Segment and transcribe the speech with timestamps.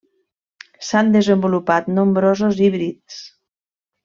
[0.87, 3.21] S'han desenvolupat nombrosos híbrids.